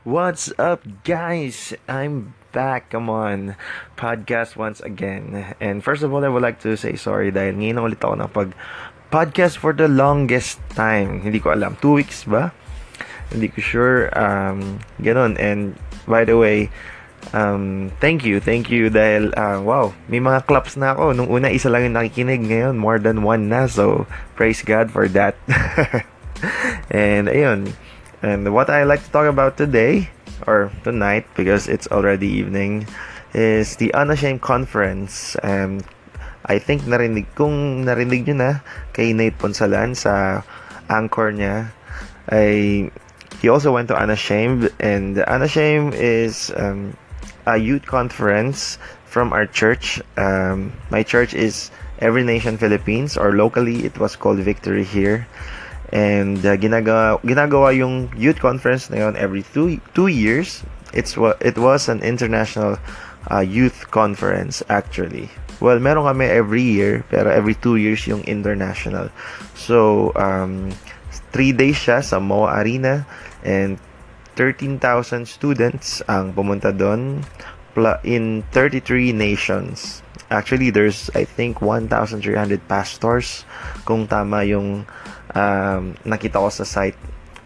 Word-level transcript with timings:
What's 0.00 0.48
up, 0.56 0.80
guys? 1.04 1.76
I'm 1.84 2.32
back. 2.56 2.88
Come 2.88 3.12
on. 3.12 3.52
Podcast 4.00 4.56
once 4.56 4.80
again. 4.80 5.52
And 5.60 5.84
first 5.84 6.00
of 6.00 6.08
all, 6.08 6.24
I 6.24 6.32
would 6.32 6.40
like 6.40 6.64
to 6.64 6.72
say 6.80 6.96
sorry 6.96 7.28
dahil 7.28 7.60
ngayon 7.60 7.84
ulit 7.84 8.00
ako 8.00 8.16
pag 8.32 8.56
podcast 9.12 9.60
for 9.60 9.76
the 9.76 9.92
longest 9.92 10.56
time. 10.72 11.20
Hindi 11.20 11.36
ko 11.36 11.52
alam. 11.52 11.76
Two 11.84 12.00
weeks 12.00 12.24
ba? 12.24 12.48
Hindi 13.28 13.52
ko 13.52 13.60
sure. 13.60 14.08
Um, 14.16 14.80
ganun. 15.04 15.36
And 15.36 15.76
by 16.08 16.24
the 16.24 16.40
way, 16.40 16.72
um, 17.36 17.92
thank 18.00 18.24
you. 18.24 18.40
Thank 18.40 18.72
you 18.72 18.88
dahil, 18.88 19.36
uh, 19.36 19.60
wow, 19.60 19.92
may 20.08 20.24
mga 20.24 20.48
claps 20.48 20.80
na 20.80 20.96
ako. 20.96 21.12
Nung 21.12 21.28
una, 21.28 21.52
isa 21.52 21.68
lang 21.68 21.84
yung 21.84 22.00
nakikinig. 22.00 22.48
Ngayon, 22.48 22.80
more 22.80 22.96
than 22.96 23.20
one 23.20 23.52
na. 23.52 23.68
So, 23.68 24.08
praise 24.32 24.64
God 24.64 24.88
for 24.88 25.12
that. 25.12 25.36
and 26.88 27.28
ayun. 27.28 27.76
And 28.22 28.52
what 28.52 28.68
I 28.68 28.84
like 28.84 29.02
to 29.04 29.10
talk 29.10 29.26
about 29.26 29.56
today, 29.56 30.10
or 30.46 30.70
tonight, 30.84 31.24
because 31.36 31.68
it's 31.68 31.88
already 31.88 32.28
evening, 32.28 32.86
is 33.32 33.76
the 33.76 33.94
Unashamed 33.94 34.42
Conference. 34.42 35.36
Um, 35.42 35.80
I 36.44 36.58
think 36.58 36.82
narinig, 36.82 37.32
kung 37.34 37.84
narinig 37.84 38.28
nyo 38.28 38.34
na 38.34 38.50
kay 38.92 39.12
Nate 39.12 39.38
Ponsalan 39.38 39.96
sa 39.96 40.42
anchor 40.92 41.32
niya, 41.32 41.72
ay 42.28 42.90
he 43.40 43.48
also 43.48 43.72
went 43.72 43.88
to 43.88 43.96
Unashamed, 43.96 44.68
and 44.80 45.16
Unashamed 45.24 45.94
is 45.94 46.52
um, 46.56 46.92
a 47.46 47.56
youth 47.56 47.86
conference 47.86 48.76
from 49.06 49.32
our 49.32 49.46
church. 49.46 50.02
Um, 50.20 50.76
my 50.90 51.02
church 51.02 51.32
is 51.32 51.70
Every 52.00 52.24
Nation 52.24 52.58
Philippines, 52.58 53.16
or 53.16 53.32
locally 53.32 53.84
it 53.84 53.96
was 53.96 54.16
called 54.16 54.38
Victory 54.44 54.84
here. 54.84 55.28
And 55.90 56.38
uh, 56.46 56.56
ginagawa, 56.56 57.18
ginagawa 57.22 57.74
yung 57.74 58.14
youth 58.14 58.38
conference 58.38 58.90
na 58.90 59.06
yun 59.06 59.16
every 59.16 59.42
two, 59.42 59.82
two 59.94 60.06
years. 60.06 60.62
It's 60.94 61.18
It 61.42 61.58
was 61.58 61.88
an 61.90 62.02
international 62.02 62.78
uh, 63.30 63.42
youth 63.42 63.90
conference 63.90 64.62
actually. 64.70 65.30
Well, 65.60 65.76
meron 65.78 66.08
kami 66.08 66.24
every 66.24 66.64
year, 66.64 67.04
pero 67.12 67.28
every 67.28 67.52
two 67.52 67.76
years 67.76 68.08
yung 68.08 68.24
international. 68.24 69.12
So, 69.52 70.10
um, 70.16 70.72
three 71.36 71.52
days 71.52 71.76
siya 71.76 72.00
sa 72.00 72.16
MOA 72.16 72.64
Arena 72.64 73.04
and 73.44 73.76
13,000 74.40 75.28
students 75.28 76.00
ang 76.08 76.32
pumunta 76.32 76.72
doon 76.72 77.20
in 78.02 78.40
33 78.56 79.12
nations. 79.12 80.00
Actually, 80.32 80.70
there's 80.70 81.10
I 81.12 81.28
think 81.28 81.60
1,300 81.60 82.22
pastors 82.70 83.44
kung 83.84 84.06
tama 84.06 84.46
yung 84.46 84.86
um, 85.34 85.94
nakita 86.04 86.38
ko 86.38 86.48
sa 86.48 86.64
site. 86.64 86.96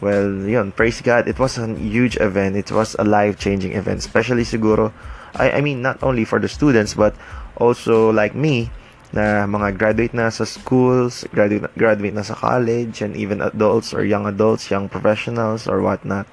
Well, 0.00 0.44
yun, 0.44 0.72
praise 0.76 1.00
God. 1.00 1.24
It 1.28 1.40
was 1.40 1.56
a 1.56 1.66
huge 1.72 2.20
event. 2.20 2.56
It 2.56 2.68
was 2.68 2.96
a 2.98 3.04
life-changing 3.04 3.72
event. 3.72 4.04
Especially 4.04 4.44
siguro, 4.44 4.92
I, 5.34 5.56
I 5.56 5.60
mean, 5.60 5.80
not 5.80 6.02
only 6.02 6.24
for 6.24 6.38
the 6.38 6.48
students, 6.48 6.92
but 6.92 7.16
also 7.56 8.12
like 8.12 8.34
me, 8.36 8.68
na 9.16 9.48
mga 9.48 9.78
graduate 9.78 10.12
na 10.12 10.28
sa 10.28 10.44
schools, 10.44 11.24
graduate, 11.32 11.72
graduate 11.78 12.12
na 12.12 12.20
sa 12.20 12.34
college, 12.34 13.00
and 13.00 13.16
even 13.16 13.40
adults 13.40 13.94
or 13.94 14.04
young 14.04 14.26
adults, 14.26 14.68
young 14.68 14.88
professionals, 14.88 15.64
or 15.64 15.80
whatnot. 15.80 16.28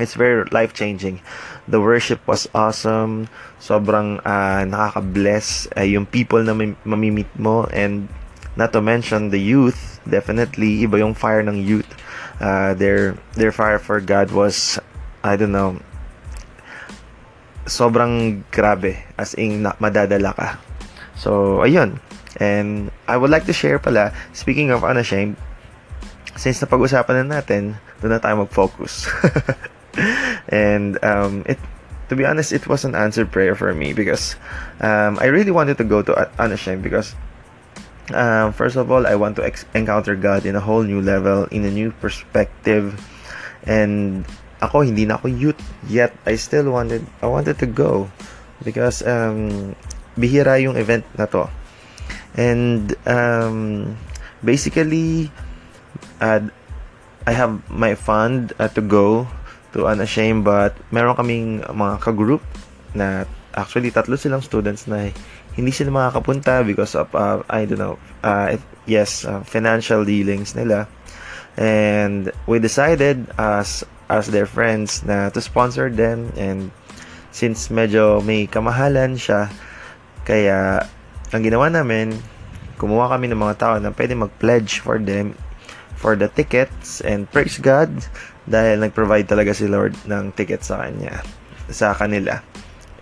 It's 0.00 0.16
very 0.16 0.48
life-changing. 0.48 1.20
The 1.68 1.80
worship 1.84 2.24
was 2.24 2.48
awesome. 2.56 3.28
Sobrang 3.60 4.24
uh, 4.24 4.64
nakaka-bless 4.64 5.68
uh, 5.76 5.84
yung 5.84 6.08
people 6.08 6.40
na 6.40 6.56
mamimit 6.56 7.28
mo 7.36 7.68
and 7.68 8.08
not 8.56 8.72
to 8.72 8.80
mention 8.80 9.30
the 9.30 9.40
youth 9.40 10.00
definitely 10.08 10.86
iba 10.86 10.98
yung 10.98 11.14
fire 11.14 11.40
ng 11.44 11.60
youth. 11.60 11.88
Uh, 12.40 12.72
their 12.74 13.14
their 13.36 13.52
fire 13.52 13.78
for 13.78 14.00
God 14.00 14.32
was 14.32 14.80
I 15.20 15.36
don't 15.36 15.52
know 15.52 15.76
sobrang 17.68 18.42
grabe 18.50 18.98
as 19.20 19.36
in 19.36 19.62
na, 19.62 19.76
madadala 19.78 20.34
ka. 20.34 20.48
So 21.14 21.60
ayun. 21.62 22.00
And 22.40 22.90
I 23.10 23.18
would 23.18 23.30
like 23.30 23.44
to 23.50 23.54
share 23.54 23.78
pala 23.78 24.14
speaking 24.32 24.70
of 24.70 24.86
unashamed 24.86 25.36
since 26.38 26.62
napag-usapan 26.62 27.26
na 27.26 27.42
natin, 27.42 27.76
doon 28.00 28.16
na 28.16 28.22
tayo 28.22 28.46
mag-focus. 28.46 29.10
and 30.48 30.96
um, 31.04 31.44
it 31.44 31.58
to 32.08 32.16
be 32.16 32.26
honest, 32.26 32.52
it 32.52 32.66
was 32.66 32.84
an 32.84 32.94
answered 32.94 33.30
prayer 33.30 33.54
for 33.54 33.74
me 33.74 33.92
because 33.92 34.34
um, 34.80 35.18
I 35.20 35.26
really 35.30 35.54
wanted 35.54 35.78
to 35.78 35.84
go 35.84 36.02
to 36.02 36.30
Unashamed 36.42 36.82
because 36.82 37.14
uh, 38.14 38.52
first 38.52 38.76
of 38.76 38.90
all, 38.90 39.06
I 39.06 39.14
want 39.14 39.36
to 39.36 39.44
ex- 39.44 39.64
encounter 39.74 40.16
God 40.16 40.46
in 40.46 40.56
a 40.56 40.60
whole 40.60 40.82
new 40.82 41.00
level, 41.00 41.44
in 41.50 41.64
a 41.64 41.70
new 41.70 41.90
perspective. 41.90 42.98
And 43.66 44.24
ako, 44.60 44.82
hindi 44.82 45.06
na 45.06 45.16
ako 45.16 45.28
youth 45.28 45.60
yet. 45.88 46.12
I 46.26 46.36
still 46.36 46.70
wanted, 46.70 47.06
I 47.22 47.26
wanted 47.26 47.58
to 47.58 47.66
go. 47.66 48.10
Because, 48.64 49.02
um, 49.06 49.74
bihira 50.18 50.60
yung 50.60 50.76
event 50.76 51.04
na 51.16 51.26
to. 51.32 51.48
And, 52.36 52.94
um, 53.08 53.96
basically, 54.44 55.32
uh, 56.20 56.40
I 57.26 57.32
have 57.32 57.60
my 57.70 57.94
fund 57.94 58.52
uh, 58.58 58.68
to 58.74 58.80
go 58.80 59.28
to 59.72 59.86
Unashamed, 59.86 60.44
but 60.44 60.74
meron 60.90 61.16
kaming 61.16 61.62
mga 61.64 62.00
ka-group 62.00 62.42
na 62.94 63.24
actually 63.54 63.90
tatlo 63.90 64.14
silang 64.14 64.42
students 64.42 64.86
na 64.86 65.10
hindi 65.58 65.72
sila 65.74 65.90
makakapunta 65.90 66.62
because 66.62 66.94
of 66.94 67.10
uh, 67.14 67.42
I 67.50 67.66
don't 67.66 67.82
know 67.82 67.98
uh, 68.22 68.54
yes 68.86 69.26
uh, 69.26 69.42
financial 69.42 70.06
dealings 70.06 70.54
nila. 70.54 70.86
And 71.58 72.30
we 72.46 72.62
decided 72.62 73.26
as 73.36 73.82
as 74.06 74.30
their 74.30 74.46
friends 74.46 75.02
na 75.02 75.30
to 75.34 75.40
sponsor 75.42 75.90
them. 75.90 76.30
And 76.38 76.70
since 77.34 77.68
medyo 77.70 78.22
may 78.22 78.46
kamahalan 78.46 79.18
siya 79.18 79.50
kaya 80.22 80.86
ang 81.34 81.42
ginawa 81.42 81.70
namin 81.70 82.14
kumuha 82.78 83.12
kami 83.12 83.28
ng 83.28 83.40
mga 83.40 83.56
tao 83.60 83.74
na 83.76 83.92
pwede 83.92 84.16
mag-pledge 84.16 84.80
for 84.80 84.96
them 84.96 85.36
for 85.98 86.16
the 86.16 86.30
tickets. 86.32 87.02
And 87.02 87.26
praise 87.28 87.58
God 87.60 87.92
dahil 88.48 88.80
nag-provide 88.80 89.28
talaga 89.28 89.52
si 89.52 89.68
Lord 89.68 89.98
ng 90.06 90.32
ticket 90.38 90.64
sa 90.64 90.86
kanya 90.86 91.20
sa 91.70 91.94
kanila 91.94 92.42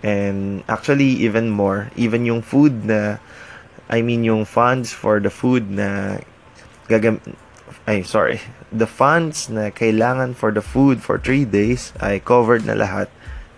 And 0.03 0.63
actually, 0.69 1.19
even 1.27 1.49
more, 1.49 1.91
even 1.95 2.25
yung 2.25 2.41
food 2.41 2.85
na, 2.85 3.19
I 3.89 4.01
mean 4.01 4.23
yung 4.23 4.45
funds 4.45 4.93
for 4.93 5.19
the 5.19 5.33
food 5.33 5.67
na 5.71 6.19
gagam 6.87 7.19
ay 7.89 8.05
sorry, 8.05 8.41
the 8.69 8.85
funds 8.85 9.49
na 9.49 9.73
kailangan 9.73 10.37
for 10.37 10.53
the 10.53 10.61
food 10.61 11.01
for 11.01 11.17
3 11.17 11.45
days 11.45 11.93
ay 12.01 12.21
covered 12.21 12.65
na 12.65 12.77
lahat. 12.77 13.09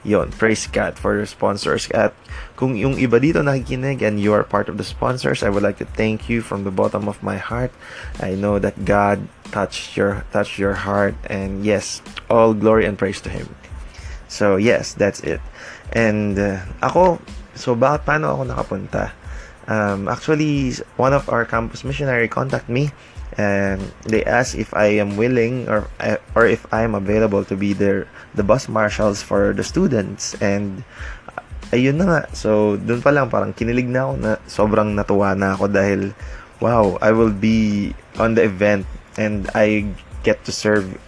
Yon, 0.02 0.34
praise 0.34 0.66
God 0.66 0.98
for 0.98 1.14
your 1.14 1.30
sponsors. 1.30 1.86
At 1.94 2.18
kung 2.58 2.74
yung 2.74 2.98
iba 2.98 3.22
dito 3.22 3.46
nakikinig 3.46 4.02
and 4.02 4.18
you 4.18 4.34
are 4.34 4.42
part 4.42 4.66
of 4.66 4.82
the 4.82 4.88
sponsors, 4.88 5.46
I 5.46 5.54
would 5.54 5.62
like 5.62 5.78
to 5.78 5.86
thank 5.86 6.26
you 6.26 6.42
from 6.42 6.66
the 6.66 6.74
bottom 6.74 7.06
of 7.06 7.22
my 7.22 7.38
heart. 7.38 7.70
I 8.18 8.34
know 8.34 8.58
that 8.58 8.82
God 8.82 9.30
touched 9.54 9.94
your 9.94 10.26
touched 10.34 10.58
your 10.58 10.74
heart 10.74 11.14
and 11.30 11.62
yes, 11.62 12.02
all 12.34 12.58
glory 12.58 12.90
and 12.90 12.98
praise 12.98 13.22
to 13.28 13.30
him. 13.30 13.54
So 14.32 14.56
yes, 14.56 14.96
that's 14.96 15.20
it. 15.28 15.44
And 15.92 16.40
uh, 16.40 16.64
ako, 16.80 17.20
so 17.52 17.76
bakit 17.76 18.08
paano 18.08 18.32
ako 18.32 18.44
nakapunta? 18.48 19.12
Um, 19.68 20.08
actually, 20.08 20.72
one 20.96 21.12
of 21.12 21.28
our 21.28 21.44
campus 21.44 21.84
missionary 21.84 22.32
contact 22.32 22.72
me 22.72 22.96
and 23.38 23.80
they 24.04 24.24
asked 24.24 24.56
if 24.56 24.74
I 24.74 25.00
am 25.00 25.16
willing 25.16 25.68
or 25.68 25.88
uh, 26.00 26.20
or 26.36 26.48
if 26.48 26.68
I 26.74 26.84
am 26.84 26.96
available 26.96 27.44
to 27.48 27.56
be 27.56 27.72
their 27.72 28.08
the 28.36 28.44
bus 28.44 28.68
marshals 28.68 29.24
for 29.24 29.54
the 29.56 29.64
students 29.64 30.36
and 30.44 30.84
uh, 31.32 31.44
ayun 31.72 31.96
na 31.96 32.06
nga 32.08 32.22
so 32.36 32.76
doon 32.76 33.00
pa 33.00 33.16
lang 33.16 33.32
parang 33.32 33.56
kinilig 33.56 33.88
na 33.88 34.12
ako 34.12 34.14
na 34.20 34.32
sobrang 34.52 34.90
natuwa 34.92 35.32
na 35.32 35.56
ako 35.56 35.72
dahil 35.72 36.12
wow 36.60 37.00
I 37.00 37.16
will 37.16 37.32
be 37.32 37.92
on 38.20 38.36
the 38.36 38.44
event 38.44 38.84
and 39.16 39.48
I 39.56 39.88
get 40.28 40.44
to 40.48 40.52
serve 40.52 41.00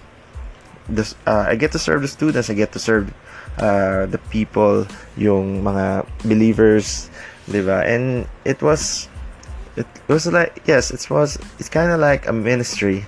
the 0.89 1.03
uh, 1.25 1.45
I 1.47 1.55
get 1.55 1.71
to 1.73 1.79
serve 1.79 2.01
the 2.01 2.11
students 2.11 2.49
I 2.49 2.53
get 2.53 2.71
to 2.73 2.79
serve 2.79 3.13
uh, 3.58 4.05
the 4.08 4.17
people, 4.29 4.87
yung 5.17 5.61
mga 5.63 6.05
believers, 6.25 7.09
di 7.49 7.61
ba? 7.61 7.84
And 7.85 8.25
it 8.46 8.61
was, 8.61 9.09
it 9.75 9.87
was 10.08 10.25
like, 10.28 10.61
yes, 10.66 10.91
it 10.91 11.05
was, 11.09 11.37
it's 11.59 11.69
kind 11.69 11.91
of 11.91 11.99
like 11.99 12.28
a 12.28 12.34
ministry. 12.34 13.05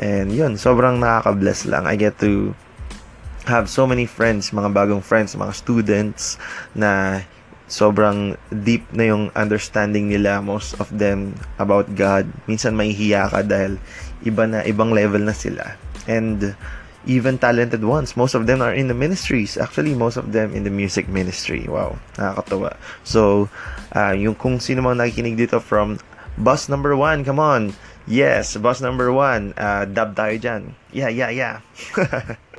And 0.00 0.32
yun, 0.32 0.56
sobrang 0.56 1.00
nakaka-bless 1.00 1.68
lang. 1.68 1.86
I 1.86 1.96
get 1.96 2.18
to 2.24 2.56
have 3.44 3.68
so 3.68 3.86
many 3.86 4.04
friends, 4.04 4.50
mga 4.50 4.72
bagong 4.72 5.04
friends, 5.04 5.36
mga 5.36 5.54
students 5.54 6.36
na 6.76 7.20
sobrang 7.70 8.34
deep 8.66 8.82
na 8.90 9.14
yung 9.14 9.30
understanding 9.38 10.10
nila 10.10 10.42
most 10.42 10.74
of 10.82 10.90
them 10.90 11.32
about 11.62 11.86
God. 11.94 12.26
Minsan 12.50 12.74
may 12.74 12.90
hiya 12.90 13.30
ka 13.30 13.46
dahil 13.46 13.78
iba 14.26 14.44
na 14.44 14.66
ibang 14.66 14.90
level 14.90 15.22
na 15.22 15.36
sila. 15.36 15.78
And 16.10 16.56
even 17.06 17.38
talented 17.38 17.84
ones. 17.84 18.16
Most 18.16 18.34
of 18.34 18.46
them 18.46 18.60
are 18.60 18.74
in 18.74 18.88
the 18.88 18.94
ministries. 18.94 19.56
Actually, 19.56 19.94
most 19.94 20.16
of 20.16 20.32
them 20.32 20.54
in 20.54 20.64
the 20.64 20.70
music 20.72 21.08
ministry. 21.08 21.64
Wow, 21.68 21.96
nakakatawa. 22.16 22.76
So, 23.04 23.48
uh, 23.96 24.12
yung 24.12 24.34
kung 24.34 24.60
sino 24.60 24.82
mang 24.82 25.00
nakikinig 25.00 25.38
dito 25.40 25.60
from 25.62 25.98
bus 26.36 26.68
number 26.68 26.96
one, 26.96 27.24
come 27.24 27.40
on. 27.40 27.72
Yes, 28.10 28.56
bus 28.56 28.80
number 28.80 29.12
one. 29.12 29.54
Uh, 29.56 29.86
dub 29.86 30.16
tayo 30.16 30.34
dyan. 30.36 30.74
Yeah, 30.92 31.08
yeah, 31.08 31.30
yeah. 31.30 31.56